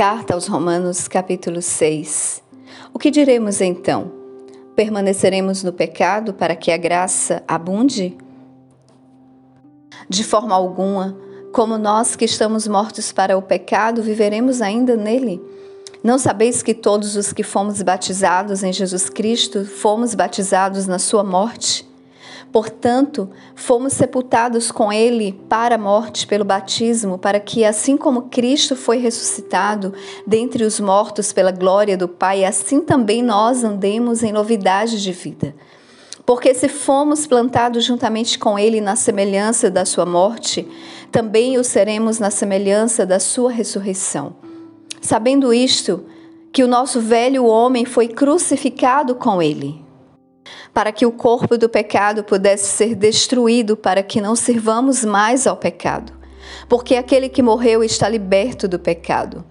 [0.00, 2.42] Carta aos Romanos, capítulo 6.
[2.90, 4.10] O que diremos então?
[4.74, 8.16] Permaneceremos no pecado para que a graça abunde?
[10.08, 11.14] De forma alguma,
[11.52, 15.38] como nós que estamos mortos para o pecado, viveremos ainda nele?
[16.02, 21.22] Não sabeis que todos os que fomos batizados em Jesus Cristo fomos batizados na sua
[21.22, 21.86] morte?
[22.52, 28.74] Portanto, fomos sepultados com ele para a morte pelo batismo, para que, assim como Cristo
[28.74, 29.94] foi ressuscitado
[30.26, 35.54] dentre os mortos pela glória do Pai, assim também nós andemos em novidade de vida.
[36.26, 40.66] Porque se fomos plantados juntamente com ele na semelhança da sua morte,
[41.12, 44.34] também o seremos na semelhança da sua ressurreição.
[45.00, 46.04] Sabendo isto,
[46.52, 49.88] que o nosso velho homem foi crucificado com ele
[50.72, 55.56] para que o corpo do pecado pudesse ser destruído, para que não sirvamos mais ao
[55.56, 56.12] pecado.
[56.68, 59.44] Porque aquele que morreu está liberto do pecado.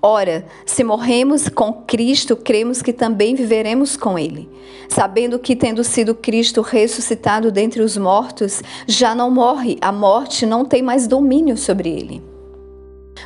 [0.00, 4.48] Ora, se morremos com Cristo, cremos que também viveremos com Ele,
[4.88, 10.64] sabendo que, tendo sido Cristo ressuscitado dentre os mortos, já não morre, a morte não
[10.64, 12.22] tem mais domínio sobre ele.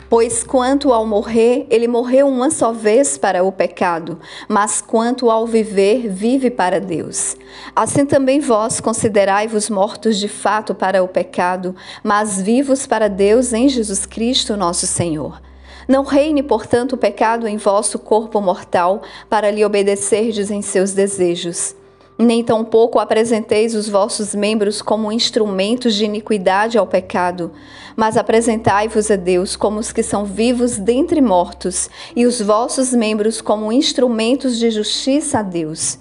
[0.08, 4.18] Pois quanto ao morrer, ele morreu uma só vez para o pecado,
[4.48, 7.36] mas quanto ao viver, vive para Deus.
[7.74, 13.68] Assim também vós considerai-vos mortos de fato para o pecado, mas vivos para Deus em
[13.68, 15.40] Jesus Cristo, nosso Senhor.
[15.88, 21.74] Não reine, portanto, o pecado em vosso corpo mortal, para lhe obedecerdes em seus desejos
[22.18, 27.52] nem tampouco apresenteis os vossos membros como instrumentos de iniquidade ao pecado,
[27.96, 33.40] mas apresentai-vos a Deus como os que são vivos dentre mortos, e os vossos membros
[33.40, 35.98] como instrumentos de justiça a Deus.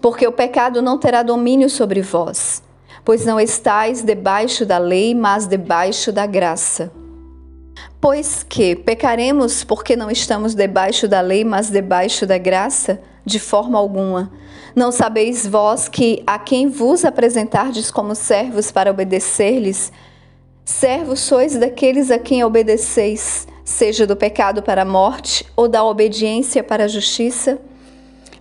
[0.00, 2.62] Porque o pecado não terá domínio sobre vós,
[3.04, 7.03] pois não estáis debaixo da lei, mas debaixo da graça.
[8.04, 13.00] Pois que pecaremos porque não estamos debaixo da lei, mas debaixo da graça?
[13.24, 14.30] De forma alguma.
[14.76, 19.90] Não sabeis vós que a quem vos apresentardes como servos para obedecer-lhes,
[20.66, 26.62] servos sois daqueles a quem obedeceis, seja do pecado para a morte ou da obediência
[26.62, 27.58] para a justiça?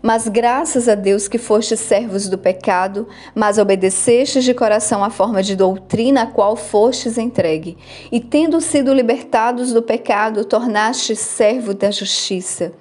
[0.05, 5.41] Mas graças a Deus que fostes servos do pecado, mas obedecestes de coração a forma
[5.41, 7.77] de doutrina a qual fostes entregue,
[8.11, 12.73] e tendo sido libertados do pecado, tornastes servo da justiça.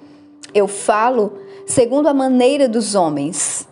[0.53, 3.69] Eu falo segundo a maneira dos homens,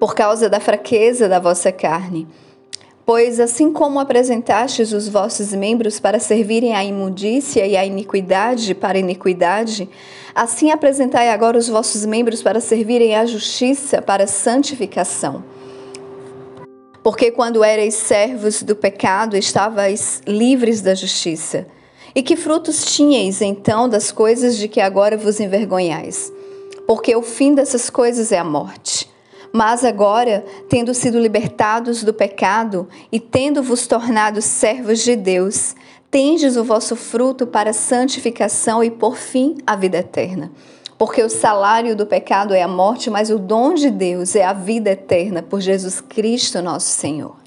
[0.00, 2.26] por causa da fraqueza da vossa carne.
[3.06, 8.98] Pois assim como apresentastes os vossos membros para servirem à imundícia e à iniquidade para
[8.98, 9.88] iniquidade,
[10.34, 15.44] assim apresentai agora os vossos membros para servirem à justiça para santificação.
[17.02, 21.66] Porque quando erais servos do pecado, estavais livres da justiça.
[22.14, 26.32] E que frutos tinhais então das coisas de que agora vos envergonhais?
[26.86, 29.03] Porque o fim dessas coisas é a morte.
[29.56, 35.76] Mas agora, tendo sido libertados do pecado e tendo-vos tornado servos de Deus,
[36.10, 40.50] tendes o vosso fruto para santificação e, por fim, a vida eterna.
[40.98, 44.52] Porque o salário do pecado é a morte, mas o dom de Deus é a
[44.52, 47.43] vida eterna por Jesus Cristo, nosso Senhor.